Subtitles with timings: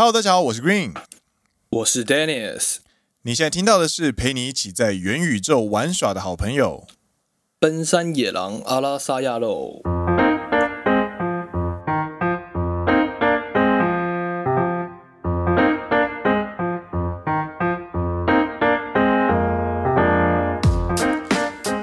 [0.00, 0.94] Hello，大家好，我是 Green，
[1.68, 2.76] 我是 Dennis。
[3.20, 6.86] 你现在听到的是陪你一起在元宇宙玩耍的好朋友——
[7.60, 9.82] 奔山野狼阿拉萨亚喽。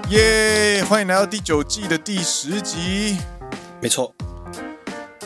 [0.09, 0.84] 耶！
[0.89, 3.20] 欢迎来到第九季的第十集。
[3.79, 4.11] 没错，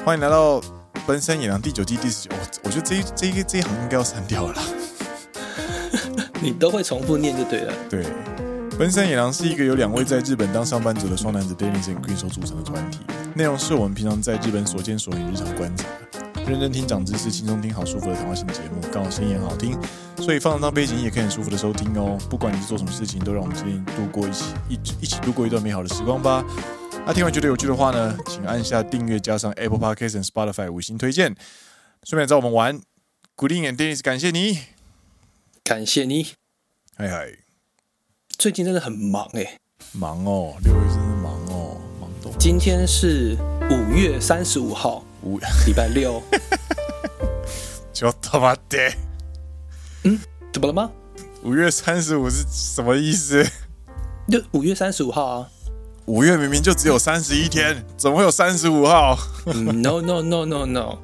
[0.04, 0.62] 欢迎来到。
[1.08, 2.41] 奔山野狼第九季第十九，我
[2.72, 4.64] 我觉得这一这一这一行应该要删掉了啦。
[6.42, 7.74] 你都会重复念就对了。
[7.90, 8.06] 对，
[8.80, 13.00] 奔山野狼是一个由两位在日本当上班族的双男子 Dennis and Green 所组成的团体，
[13.36, 15.86] 内容是我们平常在日本所见所闻日常观察，
[16.48, 19.78] 认真听长知识，轻松听好舒服的谈话性节目，刚好声音很好听，
[20.20, 22.18] 所以放当背景也可以很舒服的收听哦。
[22.30, 26.42] 不管你是做什么事情，都让我们今天度过一起一一起度过一段美好的时光吧。
[27.06, 31.36] 那听完觉得有趣的话呢，请按下订阅，加上 Apple Podcast 和 Spotify 五星推荐，
[32.04, 32.82] 顺便找我们玩。
[33.38, 34.58] Green and Dennis，感谢你，
[35.64, 36.30] 感谢你，
[36.98, 37.38] 嗨嗨，
[38.40, 39.58] 最近真的很忙哎、欸，
[39.94, 42.34] 忙哦，六月真的忙哦，忙多。
[42.40, 43.38] 今天是
[43.70, 46.22] 五月三十五号，五礼拜六。
[47.94, 48.94] 就他妈的，
[50.04, 50.20] 嗯，
[50.52, 50.92] 怎么了吗？
[51.44, 53.48] 五月三十五是什么意思？
[54.28, 55.52] 就五月三十五号啊。
[56.06, 61.00] 五月明明就只有三十一天，怎么会有三十五号？No no no no no no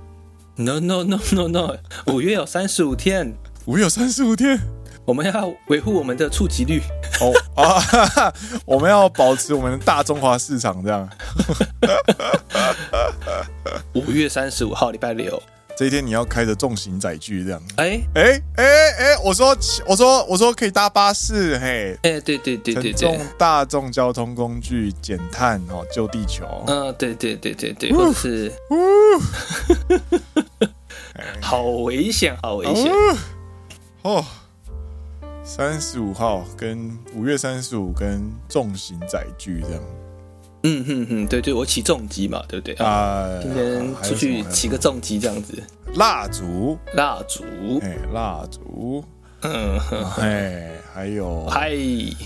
[0.58, 1.77] no no no no no，
[2.08, 3.31] 五月有三十五天，
[3.66, 4.59] 五月有三十五天，
[5.05, 6.81] 我们要维护我们的触及率。
[7.22, 8.33] 哦啊，
[8.66, 11.08] 我们要保持我们的大中华市场这样。
[13.94, 15.41] 五月三十五号，礼拜六。
[15.78, 17.61] 这一天你要开着重型载具这样？
[17.78, 19.17] 哎哎哎哎！
[19.23, 21.95] 我说我说我说可以搭巴士嘿！
[22.02, 26.45] 哎对对对对对，乘坐大众交通工具减碳哦，救地球。
[26.66, 28.75] 嗯，对对对对对，或是，呜，
[31.39, 32.91] 好危险，好危险
[34.02, 34.25] 哦！
[35.44, 39.81] 三十五号跟五月三十五跟重型载具这样。
[40.63, 43.29] 嗯哼哼，对对，我起重机嘛，对不对啊？
[43.41, 45.62] 今天出去起个重机这样子。
[45.94, 47.44] 蜡烛，蜡烛，
[47.81, 49.03] 哎，蜡烛，
[49.41, 51.69] 嗯哼，哎，还有，嗨，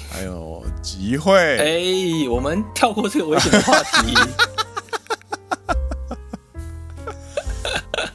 [0.10, 1.82] 还有集会，哎，
[2.30, 4.16] 我们跳过这个危险的话题。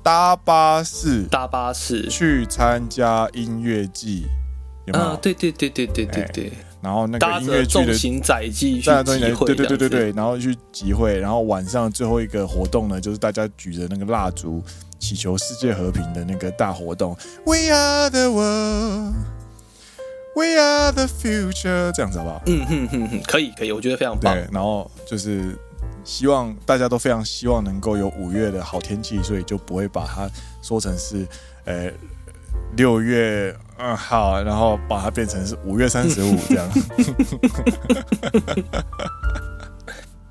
[0.03, 4.27] 搭巴士，搭巴士去参加音乐季，
[4.87, 5.17] 有没有？
[5.17, 6.53] 对对对对对对对。
[6.87, 14.63] 然后那个音乐剧的重型载具去集会，对对对对对，然后去集会，然后晚上最后一个活动呢，就是大家举着那个蜡烛，
[15.01, 17.17] 祈求世界和平的那个大活动。
[17.45, 19.15] We are the world,
[20.37, 22.43] we are the future，这样子好不好？
[22.47, 24.33] 嗯哼哼哼，可以可以，我觉得非常棒。
[24.33, 25.59] 对，然后就是
[26.05, 30.31] 希望大家都非常希望能够有五月的好天气，所以就不会把它
[30.63, 31.27] 说成是
[31.65, 31.91] 呃
[32.77, 33.57] 六月。
[33.79, 36.67] 嗯，好，然后把它变成是五月三十五 这样。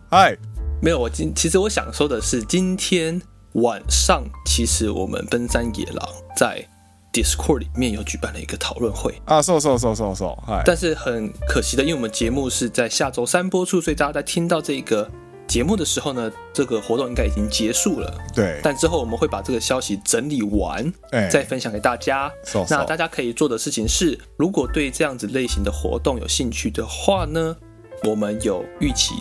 [0.10, 0.36] 嗨，
[0.82, 3.22] 没有，我今其实我想说的是，今天
[3.54, 6.68] 晚上其实我们奔山野狼在
[7.14, 10.64] Discord 里面有举办了一个讨论会啊，是是是是是，嗨！
[10.66, 15.10] 但是很可惜的，因为我们节目是在下周三播出，所以大家在听到这个。
[15.48, 18.14] 节目的时候呢，这个活动应该已经结束了。
[18.34, 22.32] 对，但之后我们会把这个消息整理完，欸、再分享给大家。
[22.44, 22.76] So, so.
[22.76, 27.56] 那大家可以做的事情是，如果对这样子类型的活动有兴趣的话呢，
[28.04, 29.14] 我们有预期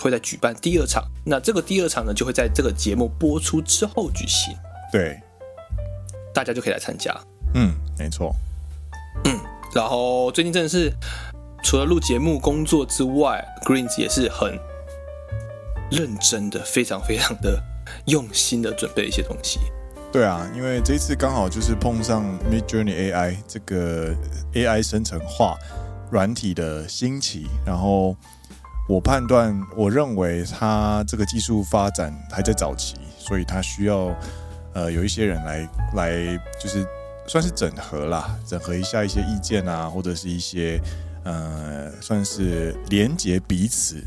[0.00, 1.04] 会在举办第二场。
[1.24, 4.54] 那这个第二场呢，就会在这个节目播出之后举行。
[4.90, 5.20] 对，
[6.32, 7.14] 大家就可以来参加。
[7.54, 8.34] 嗯，没错。
[9.24, 9.38] 嗯，
[9.74, 10.90] 然后最近真的是
[11.62, 14.58] 除了录节目工作之外，Greens 也是很。
[15.90, 17.62] 认真的，非常非常的
[18.06, 19.58] 用心的准备一些东西。
[20.10, 24.14] 对啊，因为这一次刚好就是碰上 Midjourney AI 这个
[24.54, 25.56] AI 生成画
[26.10, 28.16] 软体的兴起，然后
[28.88, 34.14] 我判断，我认为它这个技术发展还在早期，所以它需要
[34.72, 36.86] 呃有一些人来来就是
[37.26, 40.80] 算是整合啦，整合一下一些意见啊，或者是一些
[41.24, 44.02] 呃算是连接彼此。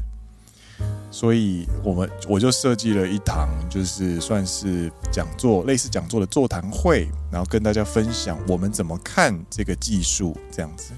[1.11, 10.93] 所以，我们我就设计了一堂，就是算是讲座，类似讲座的座谈会，然后跟大家分享我们怎么看这个技术，这样子。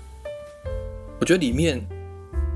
[1.20, 1.84] 我觉得里面，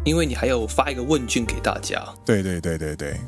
[0.06, 3.20] 因为你还有发一个问卷给大家，对对对对对。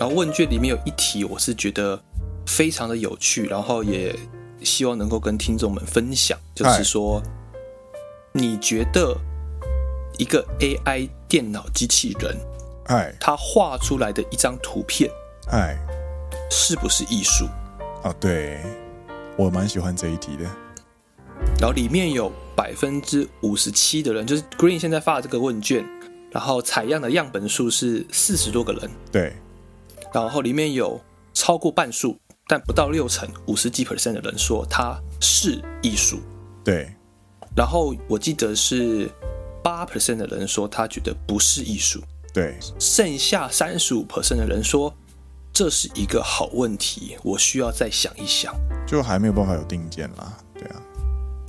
[0.00, 2.02] 然后问卷里面有一题，我是觉得
[2.46, 4.18] 非常的有趣，然后也
[4.64, 7.22] 希望能够跟听众们分享，就是说，
[8.32, 9.16] 你觉得
[10.18, 12.36] 一个 AI 电脑机器人？
[12.86, 15.10] 哎，他画出来的一张图片，
[15.50, 15.78] 哎，
[16.50, 17.46] 是不是艺术？
[18.02, 18.60] 哦，对，
[19.36, 20.44] 我蛮喜欢这一题的。
[21.58, 25.84] 然后里面有百分之五十七的人，就是 Green 现在发的这个问卷，
[26.30, 28.90] 然后采样的样本数是四十多个人。
[29.10, 29.32] 对。
[30.12, 31.00] 然后里面有
[31.32, 36.20] 超过半数，但不到六成，五十几 percent 的人说它是艺术。
[36.64, 36.92] 对。
[37.56, 39.10] 然后我记得是
[39.62, 42.02] 八 percent 的人说他觉得不是艺术。
[42.32, 42.56] 对。
[42.78, 44.94] 剩下三十五 percent 的人说
[45.52, 48.54] 这是一个好问题，我需要再想一想。
[48.86, 50.38] 就还没有办法有定见啦。
[50.54, 50.82] 对啊。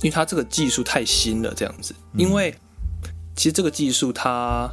[0.00, 1.94] 因为它这个技术太新了，这样子。
[2.16, 2.54] 因为
[3.34, 4.70] 其实这个技术它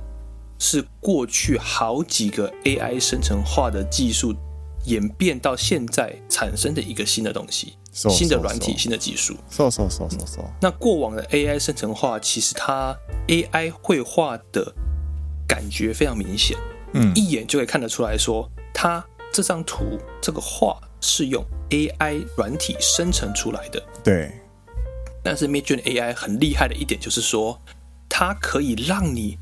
[0.59, 4.35] 是过去好几个 AI 生成化的技术
[4.85, 9.35] 演变到现在产生的一个新的东西，so, 新的软体.新的技术。
[9.49, 10.41] So so so so so。
[10.59, 12.95] 那过往的 AI 生成化，其实它
[13.27, 14.73] AI 绘画的
[15.51, 16.57] 感觉非常明显，
[16.94, 23.83] 嗯，一眼就可以看得出来说，它这张图、这个画是用 AI 软体生成出来的。
[24.01, 24.31] 对。
[25.21, 27.62] 但是 Midjourney AI 很厉害的一点就是说，
[28.07, 29.38] 它可以让你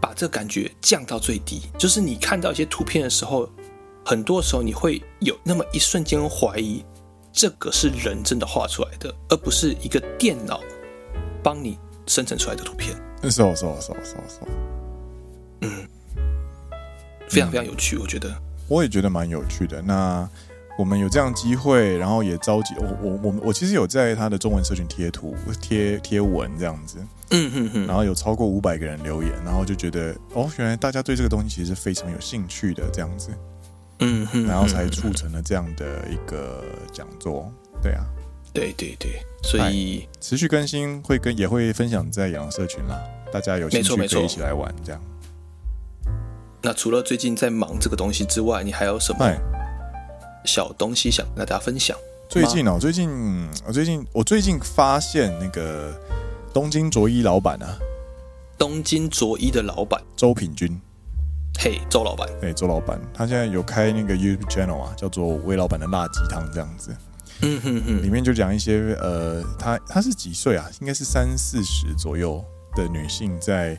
[0.00, 1.62] 把这感觉降到最低。
[1.76, 3.50] 就是你看到一些图片的时候，
[4.04, 6.84] 很多时候你会有那么一瞬间怀疑，
[7.32, 10.60] 这个是人真的画出来的，而不是一个电脑
[11.42, 11.76] 帮你
[12.06, 12.96] 生成出来的图片。
[13.24, 14.77] 是是是是是是。
[15.60, 15.70] 嗯，
[17.28, 18.34] 非常非常有趣，我觉得。
[18.68, 19.82] 我也觉得蛮有趣的。
[19.82, 20.28] 那。
[20.78, 26.98] 我们有这样机会，然后也召集我我我我其实有在他的中文社群贴图贴贴文这样子，
[27.30, 33.30] 嗯哼哼，然后有超过五百个人留言，然后就觉得哦，原来大家对这个东西其实是非常有兴趣的这样子，
[33.98, 37.52] 嗯哼，然后才促成了这样的一个讲座，
[37.82, 38.06] 对啊，
[38.52, 42.96] 对对对，所以持续更新会跟也会分享在养社群啦，
[43.32, 45.02] 大家有兴趣可以一起来玩这样。
[46.62, 49.30] 那除了最近在忙这个东西之外，你还有什么？
[50.44, 51.96] 小东西想跟大家分享。
[52.28, 53.08] 最近哦，最近
[53.66, 55.92] 我最近我最近发现那个
[56.52, 57.78] 东京卓一老板啊，
[58.56, 60.80] 东京卓一的老板周品君，
[61.58, 66.96] 嘿，周老板，对，周老板，他现在有开那个 YouTube channel 啊，叫做魏老板的辣鸡汤这样子。
[67.40, 70.68] 嗯哼哼，里面就讲一些呃，他他是几岁啊？
[70.80, 72.44] 应该是三四十左右
[72.74, 73.78] 的女性，在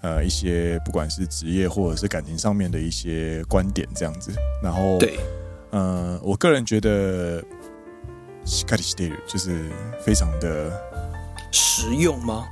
[0.00, 4.32] 呃一些不管是职业或者是感情上面的一些观点这样子。
[4.62, 5.18] 然后对。
[5.70, 7.42] 呃，我个人觉得，
[8.46, 9.68] しっかりしている就是
[10.06, 10.70] 非常的
[11.50, 12.46] 实用吗？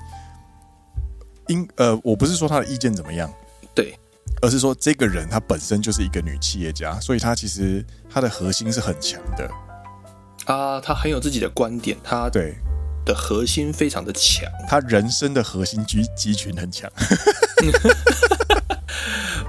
[1.46, 3.32] 因呃，我不是说他的意见怎么样，
[3.76, 3.96] 对，
[4.40, 9.48] 而是说这个人他本身就是一个女企业家，所以她其实她的核心是很强的
[10.46, 12.56] 啊，她很有自己的观点，她对
[13.07, 16.91] 的核心非常的强，他人生的核心肌肌群很强。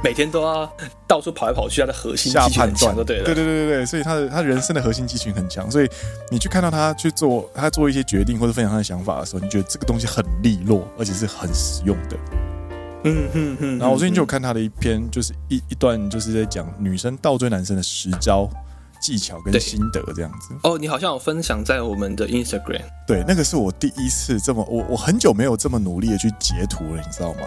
[0.03, 0.73] 每天都要
[1.09, 5.91] 到处跑来跑去，他的核心肌群很强，对对对对对对，所以他的他人生的核心肌群很强，所以
[6.31, 12.17] 你去看到他去做他做一些决定或者分享他的想法的时候，你觉得这个东西很利落，而且是很实用的。
[13.05, 13.79] 嗯嗯嗯。
[13.79, 18.49] 然后我最近就有看他的一篇，就是一一段就是在讲女生倒追男生的十招
[19.01, 20.55] 技巧跟心得这样子。
[20.63, 22.83] 哦，你好像有分享在我们的 Instagram。
[23.07, 27.41] 对，那个是我第一次这么我我很久没有这么努力的去截图了，你知道吗？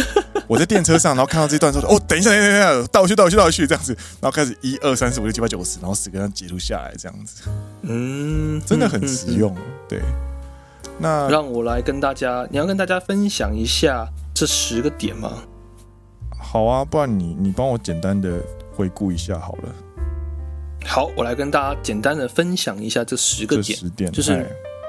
[0.48, 7.42] 我在电车上，然后看到这段说，哦，等一下，等一下，倒回去，倒回去，倒回去，这样子，然后开始一二三四五六七八九十，然后十个人截图下来，这样子，
[7.82, 10.00] 嗯，真的很实用，嗯嗯嗯、对。
[10.98, 15.42] 那让我来跟大家，你要跟大家分享一下这十个点吗？
[16.38, 18.40] 好啊，不然你你帮我简单的
[18.74, 19.68] 回顾一下好了。
[20.86, 24.46] 好，我来跟大家简单的分享一下这十个点，十点就是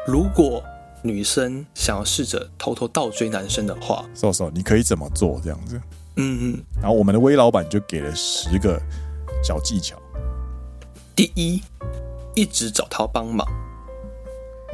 [0.07, 0.63] 如果。
[1.03, 5.39] 女生想要试着偷偷倒追男生的话，瘦瘦，你可以怎么做？
[5.41, 5.79] 这样子，
[6.15, 6.63] 嗯嗯。
[6.81, 8.81] 然后我们的威老板就给了十个
[9.43, 9.95] 小技巧。
[11.15, 11.61] 第一，
[12.33, 13.47] 一直找他帮忙。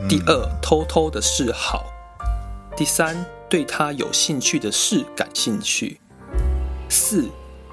[0.08, 1.86] 第二，偷偷的示好。
[2.76, 6.00] 第三，对他有兴趣的事感兴趣。
[6.90, 7.28] 四，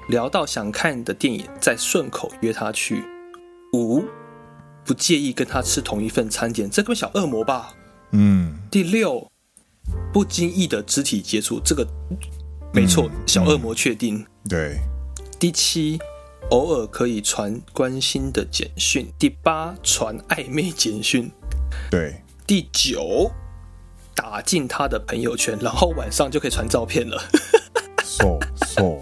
[0.09, 3.03] 聊到想看的电影，再顺口约他去。
[3.73, 4.03] 五，
[4.83, 7.73] 不介意跟他吃同一份餐点，这个小恶魔吧。
[8.11, 9.31] 嗯，第六，
[10.11, 11.87] 不经意的肢体接触，这个
[12.73, 14.25] 没错，嗯、小恶魔确定。
[14.49, 14.79] 对。
[15.39, 15.99] 第七，
[16.49, 19.07] 偶尔可以传关心的简讯。
[19.17, 21.31] 第八，传暧昧简讯。
[21.89, 22.21] 对。
[22.45, 23.31] 第九，
[24.13, 27.23] 打进他的朋友圈，然后晚上就可以传照片了。
[28.03, 28.99] so so。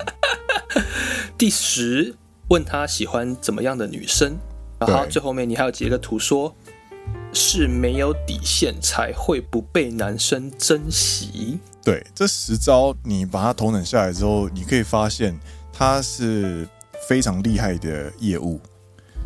[1.38, 2.16] 第十，
[2.50, 4.38] 问他喜欢怎么样的女生，
[4.80, 6.56] 然后最后面你还要截个图说。
[7.32, 11.60] 是没有底线才会不被男生珍惜。
[11.84, 15.40] 对，这十招你把它统整下来之后，你可以发现
[15.72, 16.68] 他是
[17.08, 18.60] 非常厉害的业务，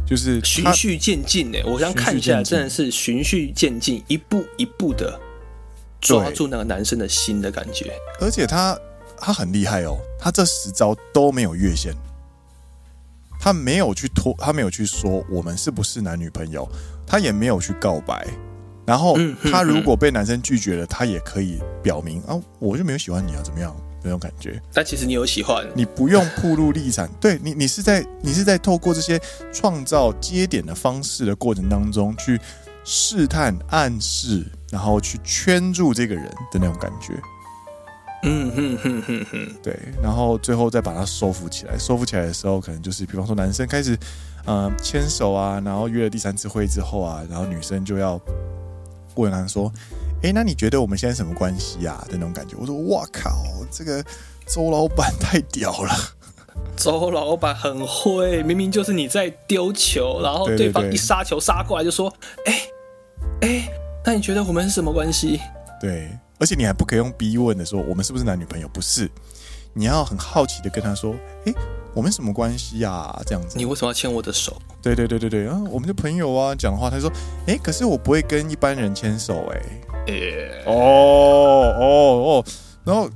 [0.06, 1.58] 就是循序渐进呢。
[1.66, 5.18] 我刚看下来，真的是循序渐进，一步一步的
[6.02, 7.94] 抓住那个男生的心的感觉。
[8.20, 8.78] 而且他
[9.18, 11.94] 他很厉害哦，他这十招都没有越线，
[13.44, 16.66] 他没有去拖，他没有去说我们是不是男女朋友，
[17.06, 18.26] 他也没有去告白。
[18.86, 19.18] 然后
[19.52, 23.76] 他如果被男生拒绝了，他也可以表明啊，我就没有喜欢你啊，怎么样？
[24.02, 29.20] 那种感觉，但其实你有喜欢，你不用铺路立场，对你，你是在你是在透过这些
[29.52, 32.40] 创造接点的方式的过程当中去
[32.86, 37.14] 试探、暗示，然后去圈住这个人的那种感觉。
[38.24, 41.78] 嗯哼哼哼哼，对，然后最后再把它收服起来。
[41.78, 43.98] 收服起来的时候，可能就是比方说男生开始
[44.46, 48.20] 呃牵手啊，然后约了第三次会之后啊，然后女生就要
[49.16, 49.72] 问男生说。
[50.26, 52.02] 哎，那你觉得我们现在什么关系啊？
[52.10, 54.02] 的那种感觉，我说哇靠，这个
[54.48, 55.94] 周老板太屌了！
[56.78, 62.08] 周老板很会，明明就是你在丢球，然后对方一杀球杀过来就说
[62.48, 62.62] ：“哎
[63.42, 63.70] 哎，
[64.06, 65.42] 那你觉得我们是什么关系？”
[65.82, 68.68] 对，而且你还不可以用逼问的说我们是不是男女朋友？
[68.68, 69.10] 不是，
[69.72, 71.16] 你要很好奇的跟他说
[71.48, 71.54] ：“哎。”
[71.96, 73.22] 我们什么关系呀、啊？
[73.24, 74.60] 这样子，你为什么要牵我的手？
[74.82, 75.62] 对对对对对啊！
[75.70, 77.08] 我们的朋友啊，讲的话，他说
[77.46, 79.62] ：“哎，可是我不会跟一般人牵手、欸，
[80.08, 82.46] 哎，哦哦哦，
[82.84, 83.08] 然后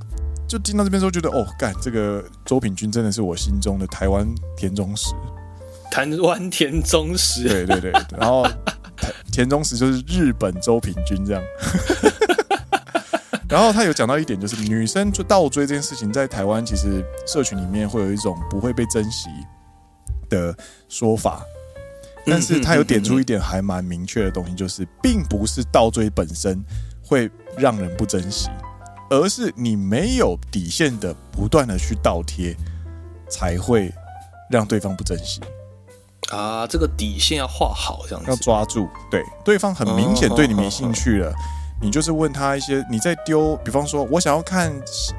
[0.46, 5.12] 就听到这边的时候，觉得哦，干这个周品君真的是我心中的台湾田中石，
[5.90, 8.46] 台湾田中石，对对对，然后
[9.32, 11.42] 田中石就是日本周品君这样。
[13.48, 19.30] 然后他有讲到一点，就是女生就倒追这件事情，在台湾其实社群里面会有一种不会被珍惜
[20.28, 20.54] 的
[20.88, 21.42] 说法，
[22.26, 26.62] 但是他有点出一点还蛮明确的东西，就是并不是倒追本身
[27.02, 28.50] 会让人不珍惜，
[29.08, 32.54] 而是你没有底线的不断的去倒贴，
[33.30, 33.90] 才会
[34.50, 35.40] 让对方不珍惜
[36.28, 36.66] 啊。
[36.66, 41.32] 这个底线要画好，这样子要抓住，对，对方很明显对你没兴趣了。
[41.80, 44.72] 你就是问他一些，你在丢，比方说，我想要看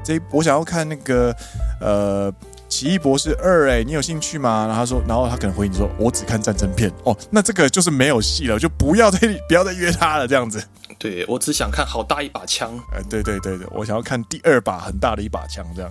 [0.04, 1.34] 这，我想要看那个，
[1.80, 2.30] 呃，
[2.68, 4.66] 《奇异博士二》，哎，你有兴趣吗？
[4.66, 6.92] 然后他说，然后他可能回你说，我只看战争片。
[7.04, 10.62] 哦，那这个就是没有戏了，就不要再 不要再约他了，这样子。
[10.98, 12.70] 对，我只想看好大一把枪。
[12.92, 15.90] 哎，对对对对，我想要看第二把很大的一把枪，这样。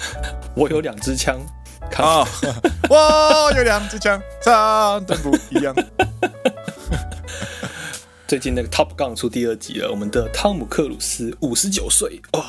[0.54, 1.40] 我有两支枪。
[1.96, 2.24] 啊，
[2.88, 5.74] 我有两支枪，长得不一样。
[8.30, 12.44] 最近那个 Top Gun 出第二集了，我们的汤姆克鲁斯五十九岁哦，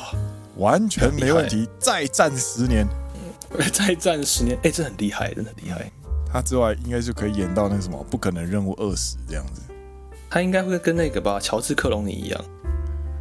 [0.56, 2.86] 完全没问题，再战十年，
[3.72, 5.90] 再战十年，哎，这很厉害，真的很厉害。
[6.32, 9.62] 他之外应该就可以演到那个什么不可能任务二十这样子，
[10.30, 12.40] 他应该会跟那个吧，乔治克隆尼一样。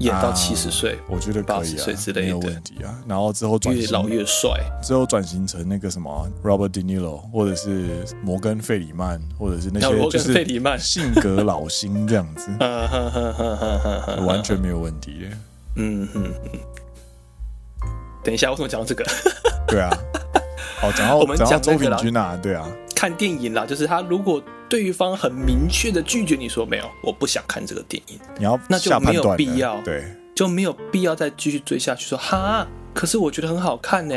[0.01, 2.93] 演到七十岁，我觉得可以啊，没有问题啊。
[3.07, 4.49] 然后之后转型越老越帅，
[4.83, 12.49] 之后转型成那个什么 Robert De Niro，或者是摩根费里曼，或者是那 些就是费里曼性格老星这样子，
[14.25, 15.27] 完全没有问题。
[15.75, 16.59] 嗯嗯嗯。
[18.23, 19.03] 等一下，为什么讲到这个？
[19.67, 19.89] 对啊，
[20.83, 22.67] 哦，讲到 我们讲到周品君啊，对啊，
[23.01, 24.39] 看电影啦，就是他如果。
[24.69, 28.17] 对方很明确的拒绝你说没有，我不想看这个电影。
[28.37, 32.07] 你要那就没有必要，对，就没有必要再继续追下去。
[32.07, 34.15] 说哈，可是我觉得很好看呢，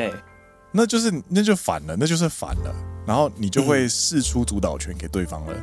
[0.70, 2.72] 那就是那就反了，那就是反了。
[3.04, 5.54] 然后你就会试出主导权给对方了。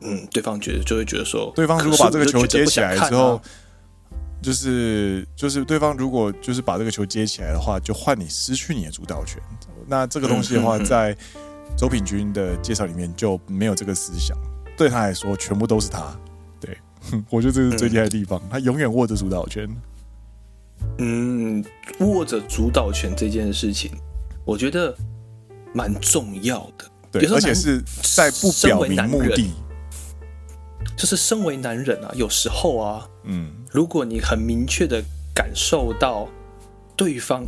[0.00, 3.40] 嗯，对方觉得就会觉得说，对方如果把这个球接起来之后，
[4.42, 9.40] 就是就是对方如果就是把这个球接起来的话，就换你失去你的主导权。
[9.86, 11.16] 那这个东西的话，在
[11.76, 14.36] 周品君的介绍里面就没有这个思想，
[14.78, 16.18] 对他来说全部都是他。
[16.58, 16.76] 对，
[17.28, 19.68] 我觉得这是最厉害的地方，嗯、他永远握着主导权。
[20.98, 21.62] 嗯，
[22.00, 23.90] 握着主导权这件事情，
[24.44, 24.96] 我觉得
[25.74, 26.84] 蛮重要的。
[27.12, 29.50] 对，而且是在不表明目的。
[30.96, 35.02] 就是身为男人啊，有时候啊，嗯，如果你很明确的
[35.34, 36.26] 感受到
[36.96, 37.44] 对方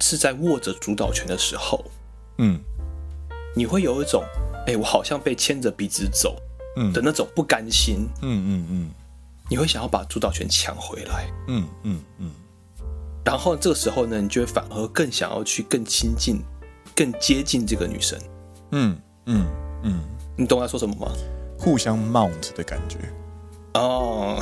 [0.00, 1.84] 是在握着主导权的时候，
[2.38, 2.60] 嗯。
[3.56, 4.22] 你会有一种，
[4.66, 6.36] 哎、欸，我好像被牵着鼻子走，
[6.76, 6.92] 嗯。
[6.92, 8.90] 的那种不甘心，嗯嗯嗯，嗯，
[9.48, 12.30] 你会想要把主导权抢回来，嗯嗯嗯，
[13.24, 16.42] 然后这个时候呢，你就会反而更想要去更亲近、
[16.94, 18.20] 更接近这个女生，
[18.72, 19.46] 嗯嗯
[19.84, 20.00] 嗯，
[20.36, 21.10] 你懂我在说什么吗？
[21.58, 22.98] 互相 mount 的感觉，
[23.72, 24.38] 哦，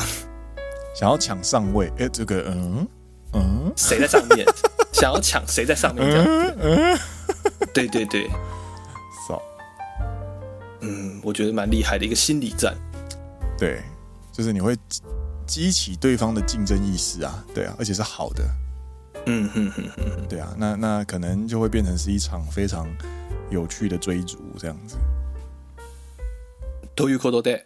[0.93, 2.89] 想要抢上位，哎、欸，这个，嗯
[3.35, 4.45] 嗯，谁在上面？
[4.93, 6.11] 想要抢谁在上面？
[6.11, 6.25] 这样？
[6.27, 6.99] 子，嗯，
[7.73, 8.29] 对对对。
[10.87, 12.77] 嗯，我觉得蛮厉害的一个心理战，
[13.59, 13.83] 对，
[14.31, 14.77] 就是你会
[15.47, 18.45] 激起对方的竞争意识啊，对啊，而且是好的，
[19.27, 22.87] 嗯哼哼哼，对啊，那那可能就会变成是一场非常
[23.51, 24.97] 有趣的追逐这样子，
[26.95, 27.59] 都有可多的。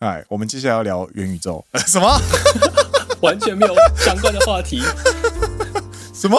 [0.00, 2.20] 哎，我们接下来要聊元宇宙， 什么？
[3.22, 4.82] 完全没有相关的话题。
[6.12, 6.38] 什么？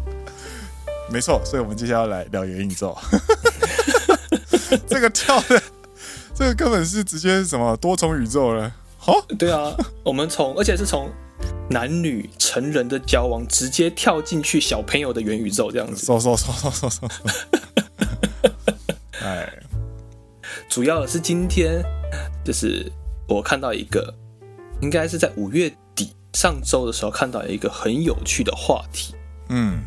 [1.10, 2.96] 没错，所以我们接下来要来聊元宇宙。
[4.88, 5.62] 这个跳的，
[6.34, 8.72] 这个根本是直接什么多重宇宙了。
[8.98, 9.74] 好，对啊，
[10.04, 11.10] 我们从而且是从
[11.70, 16.04] 男女成人的交往直接跳进去小朋友的元宇宙这样子。
[16.04, 17.08] 说说说说说说。
[19.22, 19.52] 哎，
[20.68, 21.82] 主要的是今天
[22.44, 22.90] 就是
[23.28, 24.14] 我看到一个，
[24.80, 29.14] 应该是在五月底上周的时候看到一个很有趣的话题。
[29.48, 29.82] 嗯。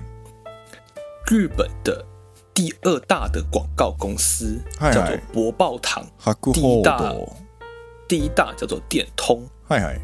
[1.31, 2.05] 日本的
[2.53, 6.05] 第二大的广告公司叫做博报堂，
[6.53, 7.15] 第一大
[8.07, 9.43] 第一大叫做电通。
[9.67, 9.99] 嗨嗨，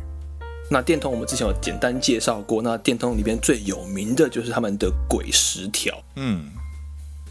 [0.69, 5.95] 那电通我们之前有简单介绍过，那电通里边最有名的就是他们的鬼十条。
[6.15, 6.49] 嗯，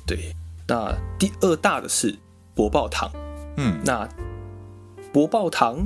[0.06, 0.34] 对。
[0.68, 2.16] 那第二大的是
[2.54, 3.10] 博报堂。
[3.56, 4.08] 嗯，那
[5.12, 5.84] 博报堂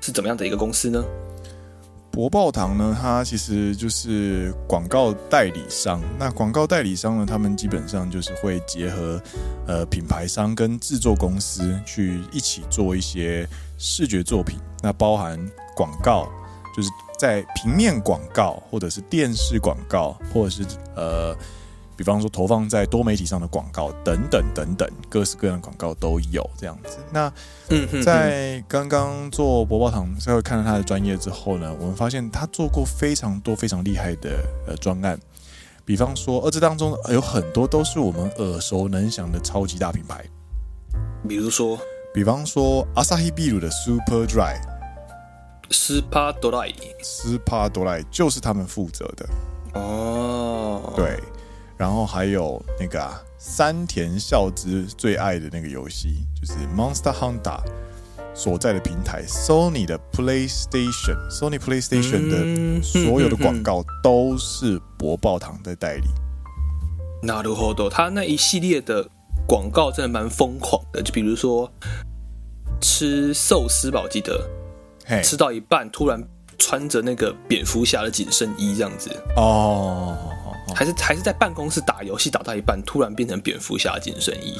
[0.00, 1.04] 是怎么样的一个公司呢？
[2.16, 6.00] 博报堂呢，它其实就是广告代理商。
[6.18, 9.20] 那广告代理商呢，他们基本上就是会结合
[9.66, 13.46] 呃品牌商跟制作公司去一起做一些
[13.76, 14.58] 视觉作品。
[14.82, 15.38] 那包含
[15.76, 16.26] 广告，
[16.74, 21.36] 就是在平面广告，或者是电视广告，或者是呃。
[21.96, 26.98] 比方说，投放在多媒体上的广告等等等等，各式各样的广告都有这样子。
[27.10, 27.32] 那
[28.04, 35.18] 在刚刚做博报堂，稍微看了他的专业之后呢，我们发现他做过非常多非常厉害的呃专案。
[35.86, 40.22] 比方说，而这当中有很多都是我们耳熟能详的超级大品牌。
[41.26, 41.78] 比如说，
[42.12, 49.26] 比方说阿萨希秘鲁的 Super Dry，Super Dry，Super Dry 就是他们负责的。
[49.74, 51.18] 哦，对。
[51.77, 57.59] 然后还有那个啊，山田孝之最爱的那个游戏，就是 Monster Hunter
[58.33, 66.07] 所在的平台 Sony 的 PlayStation，Sony PlayStation 的所有的广告都是博报堂在代理。
[67.27, 69.09] なるほど，他那一系列的
[69.47, 71.71] 广告真的蛮疯狂的，就比如说
[72.79, 74.49] 吃寿司吧，我记得，
[75.07, 76.23] hey, 吃到一半突然
[76.57, 80.15] 穿着那个蝙蝠侠的紧身衣这样子哦。
[80.44, 80.44] Oh.
[80.75, 84.57] 还是还是在办公室打游戏打到一半，突然变成蝙蝠侠紧身衣。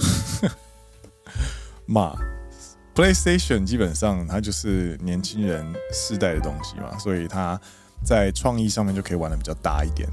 [1.85, 2.15] 嘛，
[2.95, 7.59] PlayStation 基本上它就是年轻人世代的东西嘛，所以它
[8.03, 10.07] 在创意上面就可以玩得比较大一点。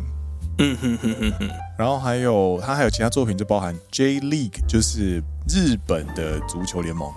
[0.59, 1.51] 嗯哼哼哼哼。
[1.79, 7.13] 然后还有它还有其他作品，就包含 J League，就是日本的足球联盟。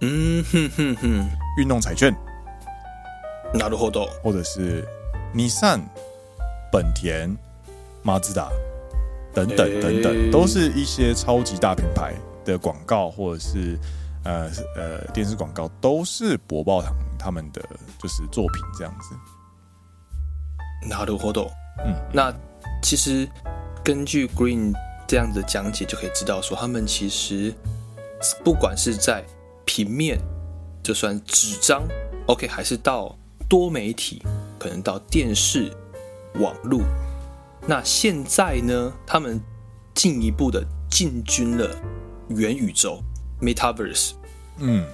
[0.00, 1.30] 嗯哼哼哼。
[1.58, 2.14] 运动彩券。
[3.52, 4.08] なるほど。
[4.22, 4.86] 或者是
[5.34, 5.80] 日产、
[6.72, 7.36] 本田。
[8.04, 8.50] 马自达
[9.34, 12.14] 等等等等，都是一些超级大品牌
[12.44, 13.78] 的广告，或者是
[14.24, 17.62] 呃呃电视广告，都是博报堂他们的
[17.98, 19.14] 就是作品这样子。
[20.88, 21.50] なるほど。
[21.84, 22.34] 嗯，那
[22.82, 23.28] 其实
[23.84, 24.72] 根据 Green
[25.06, 27.54] 这样子的讲解，就可以知道说，他们其实
[28.42, 29.24] 不管是在
[29.64, 30.18] 平面，
[30.82, 31.82] 就算纸张，
[32.26, 33.16] OK，还是到
[33.48, 34.22] 多媒体，
[34.58, 35.70] 可能到电视、
[36.40, 36.80] 网络。
[37.67, 38.93] 那现在呢？
[39.07, 39.41] 他们
[39.95, 41.67] 进一步的进军了
[42.29, 42.99] 元宇宙
[43.41, 44.11] （Metaverse）。
[44.57, 44.85] 嗯，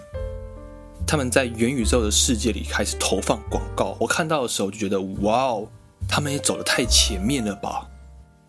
[1.05, 3.97] 他们在元宇宙的世界里开始投放广告。
[3.99, 5.67] 我看到的时候就觉得，哇哦，
[6.07, 7.87] 他们也走得太前面了吧？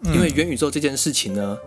[0.05, 1.59] 因为元宇宙这件事情呢，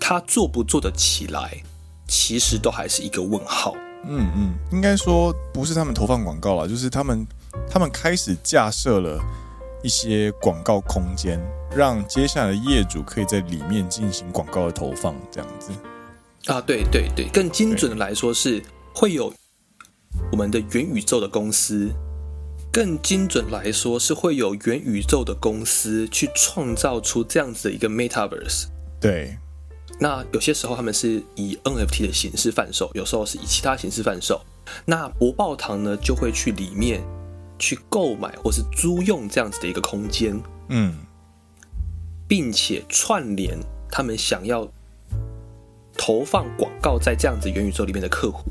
[0.00, 1.62] 它做不做得起来，
[2.08, 3.76] 其实都还是一个问号。
[4.08, 7.24] 嗯嗯，应该说不是他们投放广告了，就是他们
[7.68, 9.22] 他们开始架设了。
[9.82, 11.40] 一些广告空间，
[11.74, 15.72] 让接下来的业主可以在里面进行广告的投放，这样子。
[16.46, 18.62] 啊，对对对，更精准的来说是
[18.94, 19.32] 会有
[20.32, 21.90] 我们的元宇宙的公司，
[22.72, 28.66] 更精准来说是会有元宇宙的公司去创造出这样子的一个 Metaverse。
[29.00, 29.38] 对，
[29.98, 34.40] 那有些时候他们是以 NFT 的形式贩售，有时候是以其他形式贩售。
[34.84, 37.02] 那博报堂呢，就会去里面。
[37.60, 40.34] 去购买或是租用这样子的一个空间，
[40.68, 40.96] 嗯，
[42.26, 43.56] 并且串联
[43.90, 44.66] 他们想要
[45.96, 48.50] 投放广告在这样子元宇宙里面的客户，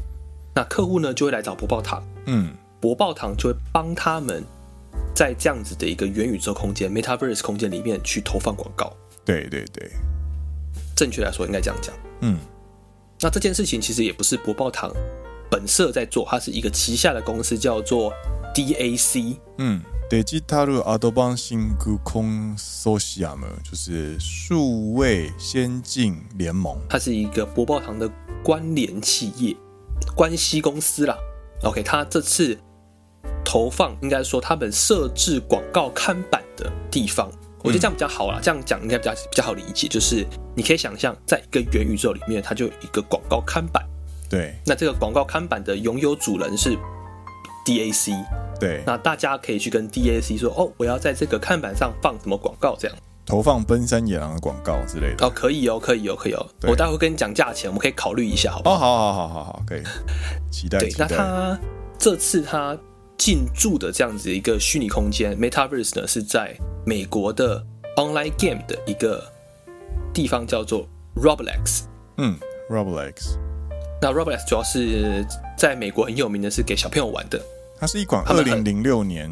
[0.55, 4.43] 那客户呢就会来找博报堂，嗯，博报堂就会帮他们
[5.15, 8.95] 在这样子的一个元宇宙空间 （Metaverse 空间）里面去投放广告。
[9.25, 9.89] 对对对，
[10.95, 11.95] 正确来说应该这样讲。
[12.21, 12.37] 嗯，
[13.19, 14.91] 那这件事情其实也不是博报堂
[15.49, 18.13] 本色在做，它是一个旗下的公司叫做。
[18.59, 28.09] DAC，嗯，Digital Advancing Consortium 就是数位先进联盟，它是一个博报堂的
[28.43, 29.55] 关联企业。
[30.13, 31.17] 关系公司啦。
[31.63, 32.57] OK，它这次
[33.45, 37.31] 投放应该说他们设置广告看板的地方，
[37.63, 38.39] 我觉得这样比较好啦。
[38.41, 43.85] 这样讲应该比较比较好理解，就是你可以想象，在一个元宇宙里面，它就有一个广告看板。
[44.29, 46.77] 对，那这个广告看板的拥有主人是
[47.69, 48.25] DAC。
[48.59, 55.25] 对，那大家可以去跟 DAC 说，哦，我要在这个看板上放什么广告，这样投放奔山野狼的广告之类的。
[55.25, 56.45] 哦，可以哦，可以哦，可以哦。
[56.63, 58.75] 我待会跟你讲价钱，我们可以考虑一下，好不好？
[58.75, 59.83] 哦，好好好好好，可以。
[60.51, 60.79] 期待。
[60.79, 61.59] 对，那他
[61.97, 62.77] 这次他
[63.17, 67.63] 进驻的这样子一个虚拟空间 Metaverse 呢，是在美国的
[67.95, 69.23] Online Game 的一个
[70.13, 71.83] 地方，叫做 Roblox。
[72.17, 72.37] 嗯
[72.69, 73.37] ，Roblox。
[74.01, 75.25] 那 Roblox 主要是
[75.57, 77.39] 在美国很有名的是给小朋友玩的。
[77.79, 79.31] 它是一款二零零六年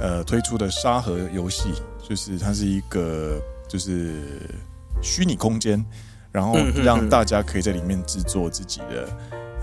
[0.00, 4.16] 呃推出的沙盒游戏，就是它是一个就是
[5.00, 5.84] 虚拟空间，
[6.32, 9.08] 然后让大家可以在里面制作自己的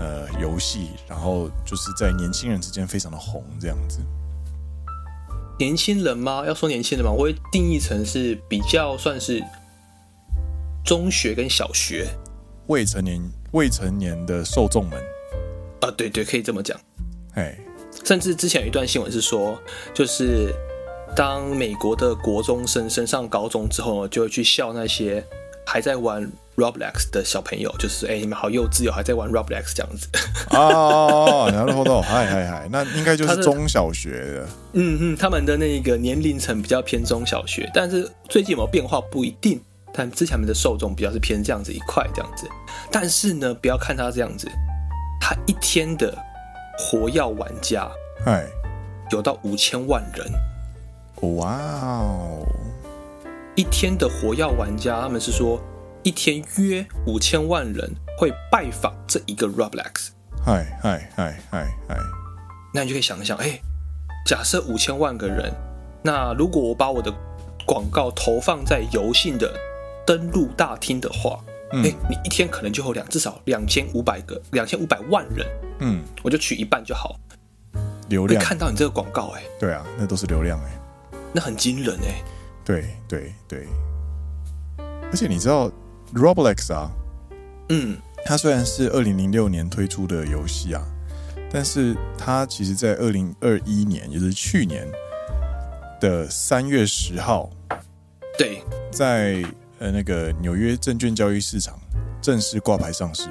[0.00, 3.98] 呃游戏，然后就是在年轻人之间非常的红这样子。
[5.58, 6.42] 年轻人吗？
[6.46, 7.12] 要说年轻人吗？
[7.12, 9.44] 我会定义成是比较算是
[10.82, 12.08] 中学跟小学
[12.68, 13.20] 未成年
[13.52, 14.98] 未成年的受众们。
[15.82, 16.80] 啊，对对，可以这么讲。
[17.34, 17.54] 哎。
[18.04, 19.58] 甚至之前有一段新闻是说，
[19.92, 20.54] 就是
[21.14, 25.24] 当美国的国中生升上高中之后呢，就会去笑那些
[25.66, 30.08] 还在玩 Roblox 的小朋友，就是哎、你们好幼稚哦，还在玩 Roblox 这样子。
[30.50, 34.48] 哦，然后都嗨嗨嗨，那应该就是中小学的。
[34.74, 39.60] 嗯嗯，他们的那个年龄层比较偏中小学，但是最近有没有变化不一定。
[39.92, 42.46] 但之前他们的受众比较是偏这样子一块这样子。
[42.92, 44.46] 但是呢，不要看他这样子，
[45.20, 46.16] 他一天的。
[46.78, 47.90] 活跃玩家，
[48.26, 48.46] 哎，
[49.10, 50.26] 有到五千万人，
[51.36, 52.46] 哇哦！
[53.54, 55.58] 一天的活跃玩家，他们是说
[56.02, 60.08] 一天约五千万人会拜访这一个 Roblox，
[60.44, 61.96] 嗨嗨嗨嗨嗨！
[62.74, 63.58] 那你就可以想一想，哎，
[64.26, 65.50] 假设五千万个人，
[66.02, 67.10] 那如果我把我的
[67.64, 69.50] 广告投放在游戏的
[70.06, 75.46] 登录大厅的话，哎、嗯，你一天可能就有两至少两千五百个两千五百万人。
[75.80, 77.18] 嗯，我就取一半就好。
[78.08, 78.42] 流量。
[78.42, 80.80] 看到你这个广告，哎，对啊，那都是流量，哎，
[81.32, 82.22] 那很惊人，哎，
[82.64, 83.66] 对对对。
[84.78, 85.70] 而且你知道
[86.14, 86.90] Roblox 啊，
[87.68, 90.82] 嗯，它虽然是二零零六年推出的游戏啊，
[91.50, 94.86] 但是它其实在二零二一年，也就是去年
[96.00, 97.50] 的三月十号，
[98.38, 99.44] 对，在
[99.78, 101.78] 呃那个纽约证券交易市场
[102.20, 103.28] 正式挂牌上市。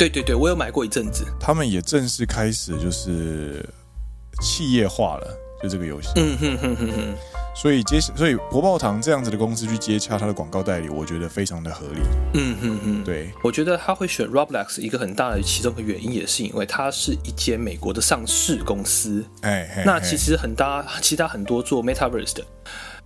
[0.00, 1.26] 对对对，我有买过一阵子。
[1.38, 3.62] 他们也正式开始就是
[4.40, 6.08] 企业化了，就这个游戏。
[6.16, 7.14] 嗯哼哼哼哼。
[7.54, 12.00] 所以接所以博报堂这样子的公司去接洽他的广告代理，我觉得非常的合理。
[12.32, 13.04] 嗯哼哼。
[13.04, 19.22] 对，我觉得他会选 Roblox 一个很大的其中的原因，也是因为它是一间美国的上市公司。
[19.42, 22.42] 哎，那其实很大，其他很多做 Metaverse 的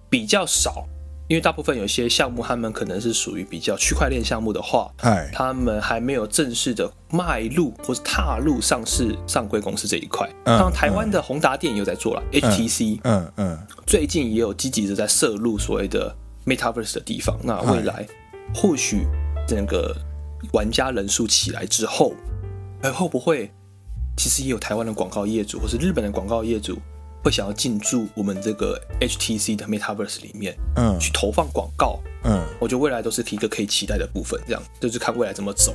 [0.08, 0.86] 比较少。
[1.26, 4.92] 因为大部分有些项目，他们可能是属于比较区块链项目的话，
[5.32, 10.28] 他们还没有正式的迈入或是踏入上市上规公司这一块。
[10.44, 17.38] 当然，台湾的宏达电也有在做了，HTC，嗯嗯，最近也有积极的在涉入所谓的 Metaverse 的地方。
[17.42, 18.06] 那未来
[18.54, 19.06] 或许
[19.48, 19.96] 整个
[20.52, 22.12] 玩家人数起来之后，
[22.82, 23.50] 哎，会不会
[24.14, 26.78] 其实也有台湾的广告业主，或是日本的广告业主？
[27.24, 34.38] 会想要进驻我们这个 HTC 的 Metaverse 里面，嗯，去投放广告，嗯，我觉得未来都是一个可以期待的部分。
[34.46, 35.74] 这样就是看未来怎么走。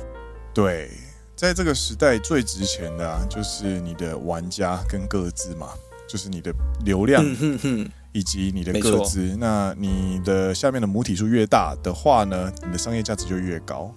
[0.54, 0.88] 对，
[1.34, 5.70] 在这个时代最值钱的啊，就是你的玩家跟个资嘛，
[6.08, 9.36] 就是你的流量，嗯哼哼，以及你的个资。
[9.36, 13.92] 那你的下面的母体数越大的话呢，你的商业价值就越高。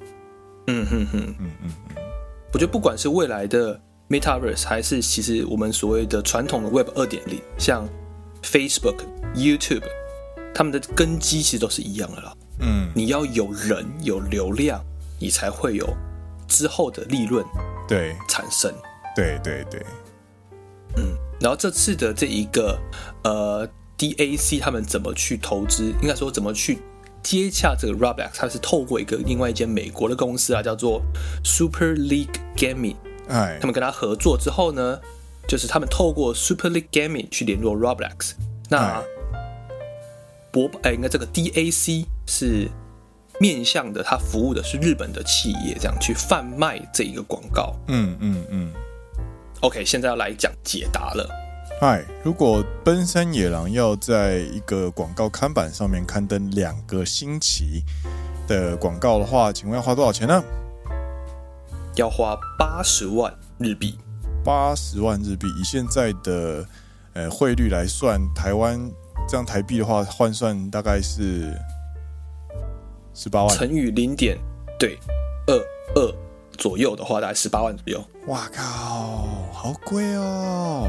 [0.65, 1.95] 嗯哼哼，嗯嗯嗯，
[2.51, 3.79] 我觉得不管是未来的。
[4.13, 7.89] Metaverse 还是其实我们所谓的传统的 Web 二点零，像
[8.43, 8.97] Facebook、
[9.33, 9.81] YouTube，
[10.53, 12.31] 他们的根基其实都是一样的啦。
[12.59, 14.79] 嗯，你要有人有流量，
[15.19, 15.91] 你才会有
[16.47, 17.43] 之后的利润
[17.87, 18.71] 对产生。
[19.15, 19.83] 对对对，
[20.97, 22.79] 嗯，然后这次的这一个
[23.23, 25.91] 呃 DAC 他们怎么去投资？
[26.03, 26.77] 应该说怎么去
[27.23, 28.29] 接洽这个 Roblox？
[28.35, 31.01] 它是透过一个另外一间美国的公司啊，叫做
[31.43, 32.95] Super League Gaming。
[33.29, 34.99] 哎，他们跟他合作之后呢，
[35.47, 38.33] 就是他们透过 Super League Gaming 去联络 Roblox。
[38.69, 39.03] 那
[40.51, 42.69] 博哎，应该这个 DAC 是
[43.39, 47.75] 面向的，他服务的是日本的企业，这样去贩卖这一个广告。
[47.87, 48.73] 嗯嗯嗯。
[49.61, 51.29] OK，现在要来讲解答了。
[51.81, 57.83] 嗨，如果奔山野狼要在一个广告看板上面刊登两个星期
[58.47, 60.43] 的广告的话，请问要花多少钱呢？
[61.95, 63.97] 要花八十万日币。
[64.43, 66.67] 八十万日币，以现在的
[67.13, 68.91] 呃汇率来算，台湾
[69.27, 71.53] 这样台币的话换算大概是
[73.13, 74.37] 十八万，乘以零点
[74.77, 74.97] 对
[75.47, 75.55] 二
[75.95, 76.15] 二
[76.57, 78.03] 左右的话，大概十八万左右。
[78.27, 80.87] 哇靠，好贵哦！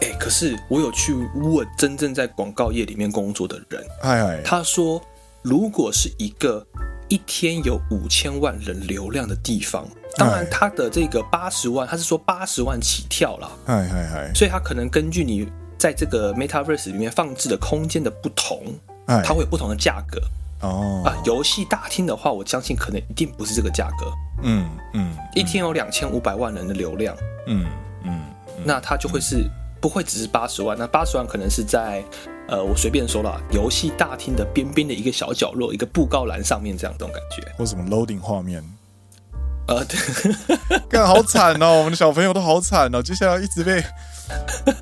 [0.00, 5.02] 哎，可是我有去问真正在广告业里面工作的人，哎哎，他说，
[5.42, 6.66] 如果是一个
[7.08, 18.62] 一天有五千万人流量的地方，当然他的这个八十万，他是说八十万起跳了，哎哎哎，所以他可能根据你在这个 Metaverse 里面放置的空间的不同，
[19.06, 20.20] 它会有不同的价格。
[20.60, 21.02] 哦。
[21.04, 24.12] 啊，游戏大厅的话，我相信可能一定不是这个价格。
[24.42, 27.66] 嗯嗯，一天有两千五百万人的流量，嗯
[28.04, 28.20] 嗯，
[28.64, 29.48] 那它就会是。
[29.80, 32.02] 不会只是八十万，那八十万可能是在，
[32.48, 38.60] 呃，我随便说了，游戏大厅的边边的一个小角落，一个布告栏上面这样这种感觉，或什么 loading 画面，
[39.68, 39.98] 呃，对，
[40.88, 43.84] 干好惨哦，我们的小朋友都好惨哦，接下来一直被，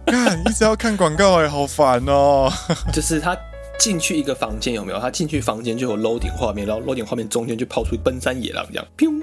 [0.07, 2.51] 干一直要看广告哎，好烦哦。
[2.93, 3.37] 就是他
[3.79, 5.01] 进去一个房间有没有？
[5.01, 9.21] 他进去房间就有 loading 画面，然后 loading 画面中间就抛出奔山野狼这样，砰！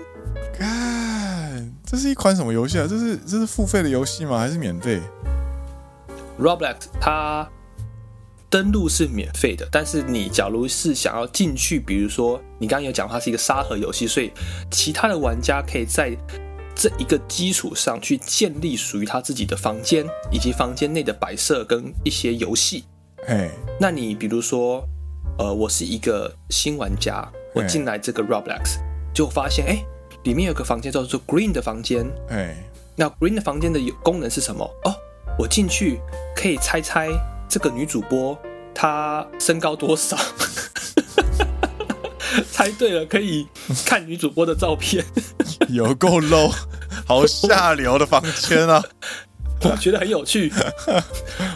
[0.60, 2.86] 干，这是一款什么游戏啊？
[2.88, 4.38] 这是这是付费的游戏吗？
[4.38, 5.02] 还是免费
[6.39, 7.47] ？Roblox 它
[8.54, 14.32] 登录是免费的，但是你假如是想要进去，比如说你刚刚有讲它是一个沙盒游戏，所以
[14.70, 16.16] 其他的玩家可以在
[16.76, 22.84] 这一个基础上去建立属于他自己的房间，以及房间内的摆设跟一些游戏。
[23.26, 24.88] 哎，那你比如说，
[25.39, 28.78] 呃，我是一个新玩家，我进来这个 Roblox
[29.16, 29.84] 就发现，哎，
[30.26, 32.06] 里面有个房间叫做 Green 的房间。
[32.30, 32.56] 哎，
[32.96, 34.63] 那 Green 的房间的功能是什么？
[34.84, 34.94] 哦。
[35.39, 36.00] 我进去
[36.36, 37.10] 可以猜猜
[37.54, 38.36] 这个女主播
[38.74, 40.18] 她身高多少？
[42.52, 43.48] 猜对了可以
[43.86, 45.06] 看女主播的照片。
[45.70, 46.52] 有够 low，
[47.06, 48.84] 好下流的房间啊！
[49.62, 50.52] 我觉得很有趣，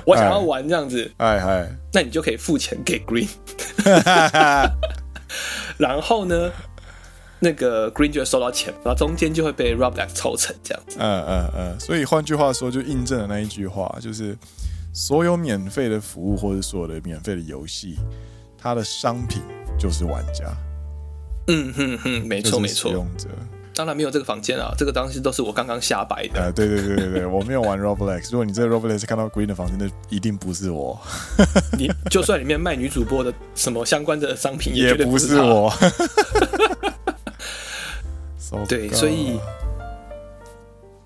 [0.06, 1.12] 我想要玩这样子。
[1.18, 3.28] 哎哎，那你就可以付钱给 Green，
[5.80, 6.52] 然后呢？
[7.40, 10.98] 那个 Green 就会收到钱，然后中间就会被 Roblox 抽成这样子。
[11.00, 14.36] 嗯嗯嗯，所以换句话说，就印证了那一句话，就是
[14.98, 18.00] 所有免费的服务或者所有的免费的游戏，
[18.58, 19.44] 它的商品
[19.78, 20.46] 就是玩家。
[21.50, 22.90] 嗯哼哼，没错没错。
[22.90, 23.28] 使用者
[23.76, 26.42] 当然没有这个房间啊，这个东西都是我刚刚瞎掰的。
[26.42, 28.32] 啊，对对对对对，我没有玩 Roblox。
[28.32, 31.00] 如果你这个 Roblox 看到 Green 的房间，那一定不是我。
[31.78, 35.72] 你就算里面卖女主播的什么相关的商品，也不是我。
[38.68, 39.40] 对，所以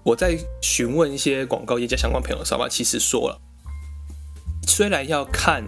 [0.03, 3.37] 我在询问一些广告业界相关朋友的时候，其实说了，
[4.71, 5.61] 虽然要看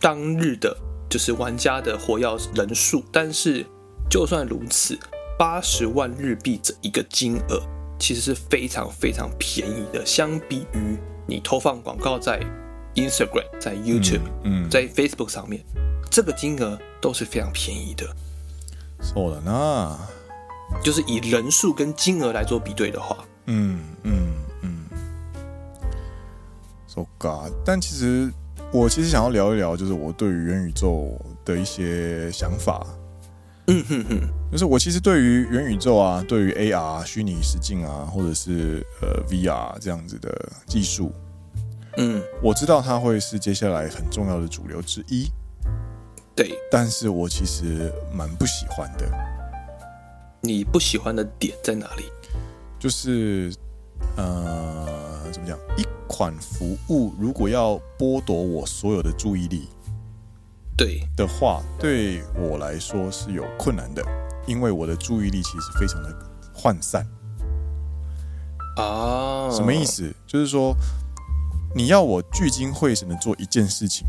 [0.00, 0.76] 当日的
[1.08, 3.64] 就是玩家的活跃人数，但是
[4.10, 4.98] 就算如此，
[5.38, 7.62] 八十万日币这一个金额
[7.96, 12.40] 其实是非常非常便宜的，相比于你投放广告在
[12.96, 15.64] Instagram、在 YouTube、嗯，嗯，在 Facebook 上面，
[16.10, 18.04] 这个金额都是非常便宜的。
[19.00, 19.96] 错了呢。
[20.82, 24.32] 就是以人数跟金额来做比对的话，嗯嗯
[24.62, 24.84] 嗯
[26.86, 28.32] ，So God，但其实
[28.72, 32.86] 我其实想要聊一聊，就是我对于元宇宙的一些想法。
[33.66, 41.12] 嗯哼哼，就是我其实对于元宇宙啊，对于 AR 虚拟实境啊，或者是呃 VR 这样子的技术，
[41.96, 45.30] 嗯，我知道它会是接下来很重要的主流之一。
[46.34, 49.06] 对，但是我其实蛮不喜欢的。
[50.40, 52.04] 你不喜欢的点在哪里？
[52.78, 53.52] 就是，
[54.16, 54.88] 呃，
[55.30, 55.58] 怎么讲？
[55.76, 59.68] 一款服务如果要剥夺我所有的注意力，
[60.76, 64.04] 对的话，对我来说是有困难的，
[64.44, 66.12] 因为我的注意力其实非常的
[66.52, 67.06] 涣散。
[68.76, 70.12] 啊，什么意思？
[70.26, 70.74] 就是说，
[71.76, 74.04] 你要我聚精会神的做一件事情，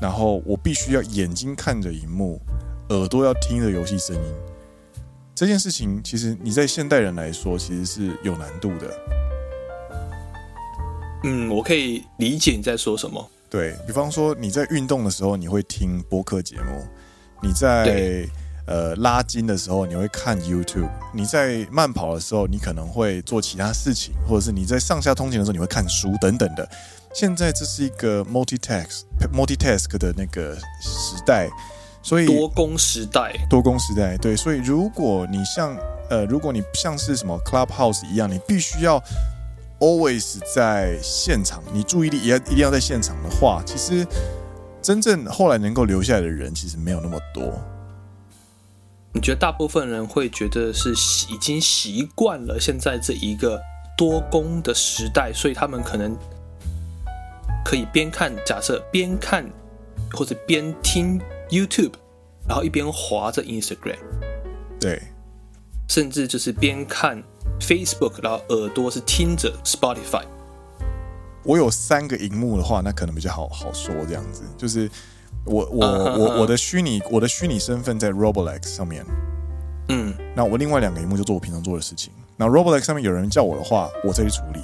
[0.00, 2.40] 然后我必须要眼睛看着荧幕，
[2.88, 4.22] 耳朵要听着游戏声音。
[5.34, 9.19] 这件事情其实你在现代人来说，其实是有难度的。
[11.22, 13.30] 嗯，我可以理解你在说什么。
[13.48, 16.82] 对，比方说你在运动的时候，你会听播客节目；
[17.42, 18.26] 你在
[18.66, 26.68] 呃拉筋的时候，你会看 YouTube；你在慢跑的时候，你可能会做其他事情，或者是你在上下通勤的时候，你会看书等等的。
[27.12, 29.00] 现在这是一个 multitask
[29.32, 31.50] multitask 的那个时代。
[32.02, 34.34] 所以多工时代，多工时代，对。
[34.34, 35.76] 所以如果你像
[36.08, 38.98] 呃，如果你像是什么 Clubhouse 一样，你必须要
[39.80, 44.06] always 在现场，你注意力也一定要在现场的话，其实
[44.80, 47.52] 真正后来能够留下来的人，其实没有那么多。
[49.12, 50.92] 你觉得大部分人会觉得是
[51.32, 53.60] 已经习惯了现在这一个
[53.98, 56.16] 多工的时代，所以他们可能
[57.64, 59.44] 可以边看，假设边看
[60.12, 61.94] 或者边听 YouTube，
[62.46, 63.98] 然后一边划着 Instagram，
[64.78, 65.02] 对，
[65.88, 67.20] 甚至就是边看
[67.60, 70.24] Facebook，然后耳朵是听着 Spotify。
[71.42, 74.90] 我有三个荧幕的话，那可能比较好好说这样子，就是
[75.44, 79.04] 我我我我的虚拟我的虚拟身份在 Roblox 上面，
[79.88, 82.12] 嗯，那我另外两个荧幕就做我平常做的事情。
[82.36, 84.60] 那 Roblox 上面有人叫我的话，我再去处理，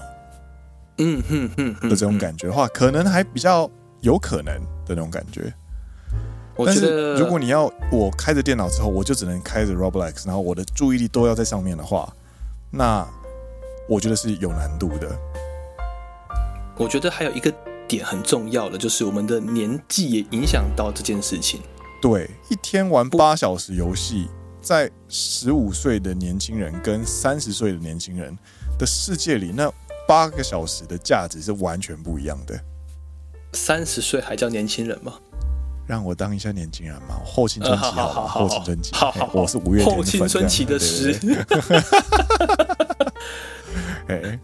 [0.98, 3.70] 嗯哼哼的这种感觉的话，可能还比较
[4.02, 4.54] 有可能
[4.84, 5.52] 的那种感觉。
[6.64, 12.10] 但是如果你要我开着电脑之后，我就只能开着 Roblox，然后我的注意力都要在上面的话，
[12.70, 13.06] 那
[13.88, 15.18] 我觉得是有难度的。
[16.76, 17.52] 我觉得还有一个
[17.88, 21.60] 点很重要的，就是我们的年纪也影响到这件事情。
[22.02, 24.28] 对，一天玩八小时游戏，
[24.60, 28.36] 在十五岁的年轻人跟三十岁的年轻人
[28.78, 29.72] 的世界里，那
[30.06, 32.60] 八个小时的价值是完全不一样的。
[33.54, 35.14] 三十岁还叫年轻人吗？
[35.86, 41.18] 让我当一下年轻人嘛，后青春期好，好，后青春期，好好，我是五月天的后青春期的诗。
[44.08, 44.38] 哎。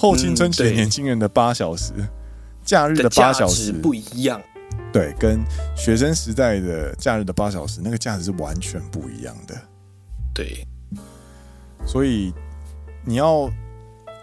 [0.00, 2.06] 后青春期年轻人的八小时，嗯、
[2.64, 4.40] 假日的八小时不一样，
[4.92, 5.40] 对，跟
[5.76, 9.60] 学生时代的假日的八小时那个价值是完全不一样的，
[10.32, 10.64] 对。
[11.84, 12.32] 所以
[13.04, 13.50] 你要，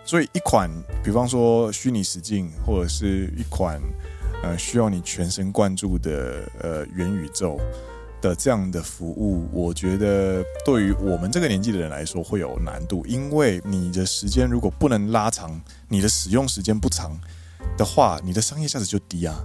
[0.06, 0.72] 所以一款，
[1.04, 3.78] 比方说虚拟实境，或者是一款
[4.46, 7.60] 呃需要你全神贯注的呃元宇宙。
[8.22, 17.16] 的这样的服务，我觉得对于我们这个年纪的人来说会有难度，因为你的时间如果不能拉长，你的使用时间不长
[17.78, 19.36] 的话，你的商业价值就低啊。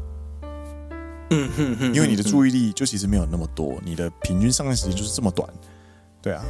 [1.31, 5.47] 嗯哼哼，因为你的注意力就其实没有那么多，你的平均上线时间就是这么短，
[6.23, 6.43] 对啊。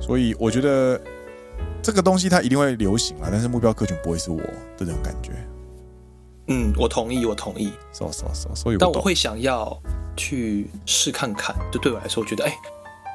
[0.00, 0.98] 所以我觉得
[1.82, 5.32] 这个东西它一定会流行啊，但是目标客群不会是我的这种感觉。
[6.48, 7.72] 嗯，我同意，我同意。
[8.78, 9.80] 但我会想要。
[10.18, 12.56] 去试看看，就对我来说，我觉得哎、欸，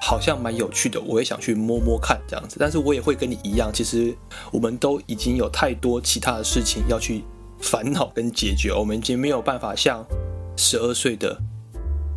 [0.04, 2.58] 好像蛮有趣的，我也想去摸摸看这样子。
[2.60, 4.16] 但是我也会跟你一样，其实
[4.52, 7.24] 我们都已经有太多其他的事情要去
[7.60, 10.06] 烦恼跟解决，我们已经没有办法像
[10.56, 11.36] 十二岁的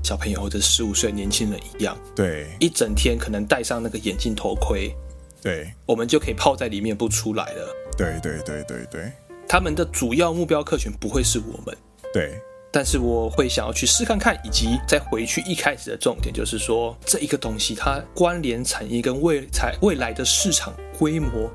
[0.02, 4.94] 小朋友或者十五岁年轻人一样，对，一整天可能戴上那个眼镜头盔，
[5.40, 7.68] 对，我们就可以泡在里面不出来了。
[7.96, 9.12] 对对对对对，
[9.48, 11.76] 他们的主要目标客群不会是我们，
[12.12, 12.40] 对。
[12.72, 21.48] 但是我会想要去试看看，以及再回去一开始的重点，就是说这一个东西它关联产业跟未才未来的市场规模，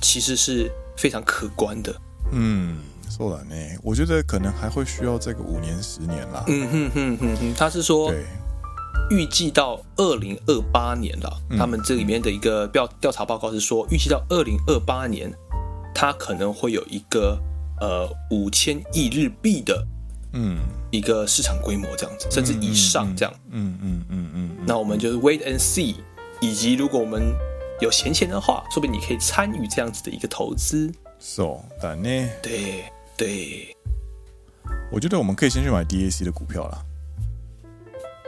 [0.00, 1.94] 其实是非常可观的。
[2.32, 2.78] 嗯，
[3.10, 6.42] 说了呢，我觉得可能还会需要这个五年十年啦。
[6.48, 8.24] 嗯哼哼哼哼，他是说，对，
[9.10, 11.30] 预计到二零二八年了。
[11.58, 15.30] 他们这里面的一个调调查报告是说，预计到二零二八年，
[15.94, 17.38] 它可能会有一个
[17.80, 19.86] 呃五千亿日币的。
[20.32, 20.58] 嗯，
[20.92, 23.34] 一个市场规模这样子，甚至以上这样。
[23.50, 24.64] 嗯嗯嗯嗯，嗯，嗯，嗯。
[24.64, 25.96] 那我们就是 wait and see，
[26.40, 27.34] 以及如果我们
[27.80, 30.92] 有闲钱的话，说不定你可以参与这样子的一个投资。
[31.18, 32.28] So，但呢？
[32.40, 32.84] 对
[33.16, 33.76] 对。
[34.92, 36.80] 我觉得我们可以先去买 DAC 的股票啦。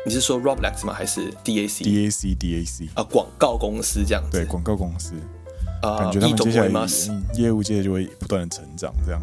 [0.05, 0.93] 你是说 Roblox 吗？
[0.93, 4.39] 还是 DAC？DAC DAC 啊，广告公司这样子。
[4.39, 5.15] 对，广告公司。
[5.83, 6.87] 啊，感觉他们接下来
[7.35, 9.21] 业务界就会不断的成长这样。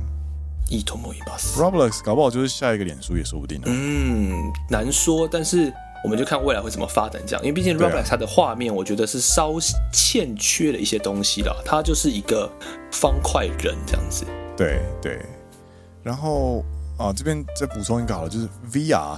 [1.58, 3.60] Roblox 搞不好就是下一个脸书也说不定。
[3.66, 7.44] 嗯，难说，但是我们就看未来会怎么发展这样。
[7.44, 9.56] 因为毕竟 Roblox 它的画面，我觉得是稍
[9.92, 11.56] 欠缺了一些东西啦。
[11.66, 12.48] 它就是一个
[12.92, 14.26] 方块人这样子。
[14.56, 15.20] 对对。
[16.04, 16.64] 然后
[17.00, 19.18] 啊，这边再补充一个好了，就是 VR。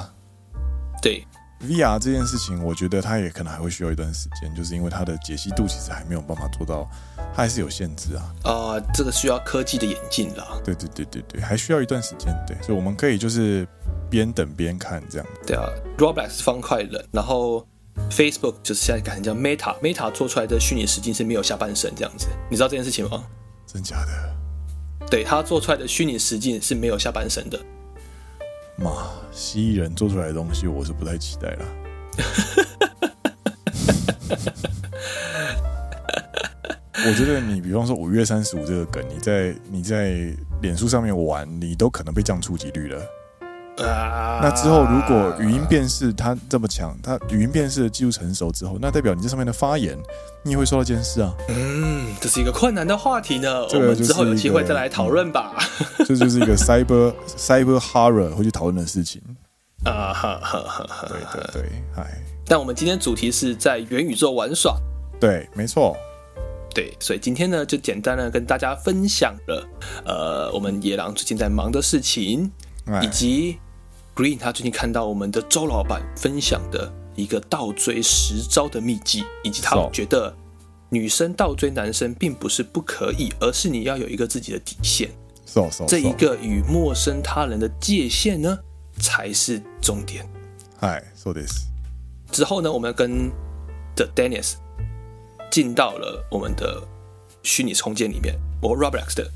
[1.01, 1.27] 对。
[1.67, 6.89] VR 这件事情，我觉得它也可能还会需要一段时间，就是因为它的解析度其实还没有办法做到，
[7.36, 8.34] 它还是有限制啊。
[8.43, 10.60] 啊、呃，这个需要科技的演进啦。
[10.63, 12.34] 对对对对对，还需要一段时间。
[12.47, 13.67] 对，所以我们可以就是
[14.10, 15.28] 边等边看这样。
[15.45, 15.63] 对啊
[15.97, 17.65] ，Roblox 方块人，然后
[18.10, 23.23] Facebook 就是现在改成叫 Meta，Meta 做出来的虚拟实境是没有下半身这样子，你知道这件事情吗？
[23.67, 25.08] 真假的？
[25.10, 27.60] 对，他做出来的虚拟实境是没有下半身的。
[28.78, 31.65] 妈，蜥蜴人做出来的东西，我是不太期待了。
[37.04, 43.02] 我觉得你，比方说五月三十五这个梗，你在你在脸书上面玩，你都可能被降触及率了。
[43.84, 49.98] 那之后，如果语音辨识它这么强，它语音辨识的技术成熟之后，那代表你这上面的发言，
[50.44, 51.34] 你也会受到监视啊。
[51.50, 53.65] 嗯，这是一个困难的话题呢。
[53.69, 55.54] 这个、我们之后有机会再来讨论吧。
[56.00, 59.21] 这就是一个 cyber cyber horror 会去讨论的事情
[59.84, 60.86] 啊哈哈哈。
[61.08, 62.21] 对对对，哎。
[62.46, 64.75] 但我们今天主题是在元宇宙玩耍。
[65.19, 65.96] 对，没错。
[66.73, 69.67] 对，所以今天呢，就简单的跟大家分享了，
[70.06, 72.50] 呃，我们野狼最近在忙的事情，
[73.02, 73.60] 以及
[74.22, 80.32] Green 他最近看到我们的周老板分享的一个倒追十招的秘籍，以及他觉得
[80.90, 85.10] 女生倒追男生并不是不可以，而是你要有一个自己的底线。
[85.44, 85.86] So, so, so.
[85.88, 88.60] 这一个与陌生他人的界限呢，
[89.00, 90.24] 才是重点。
[90.78, 91.65] 嗨，so this
[92.32, 93.32] 之后呢，我们跟
[93.96, 94.54] The Dennis。
[95.50, 96.82] 进到了我们的
[97.42, 99.30] 虚拟空间里面，我 Roblox 的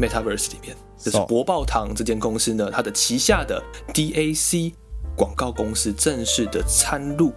[0.00, 3.62] Metaverse 里面，这是博报堂这间公司呢，它的旗下的
[3.94, 4.72] DAC
[5.16, 7.32] 广告公司正式的参入，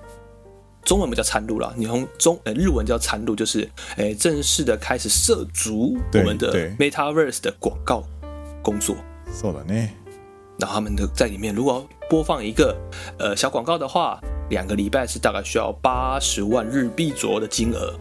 [0.84, 8.03] 中文不叫参入啦，你从中呃日文叫参入，就是诶正式的开始涉足我们的 Metaverse 的广告
[8.64, 8.95] 工作。
[9.34, 9.89] 是的呢，
[10.59, 12.76] 然后他们的在里面如果播放一个
[13.18, 17.93] 呃小广告的话，两个礼拜是大概需要八十万日币左右的金额。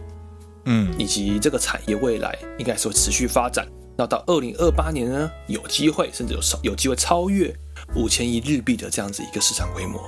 [0.65, 3.67] 嗯，以及这个产业未来应该是会持续发展，
[4.01, 7.55] 那到二零二八年呢，有机会甚至有超有机会超越
[7.95, 10.01] 五千亿日币的这样子一个市场规模。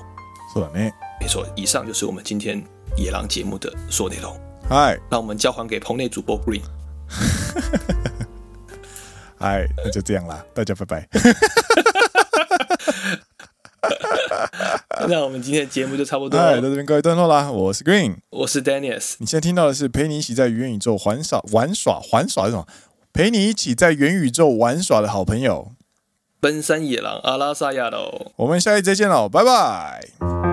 [0.51, 0.91] 是的呢，
[1.21, 1.45] 没错。
[1.55, 2.59] 以上就是我们今天
[2.97, 4.35] 野狼节目的所有内容。
[4.67, 6.63] 嗨，那我们交还给棚内主播 Green。
[9.37, 11.07] 嗨，那就这样啦，大家拜拜。
[15.07, 17.51] 那我们今天的节目就差不多，到这边告一段落啦。
[17.51, 19.17] 我是 Green，我是 Dennis。
[19.19, 22.65] 你现在听到的是陪你一起在元宇宙玩耍、玩耍、玩耍是什么？
[23.13, 25.73] 陪你一起在元宇宙玩耍的好朋友——
[26.41, 28.31] 奔山野狼阿拉萨亚喽。
[28.37, 30.52] 我们下一集再见喽，拜拜。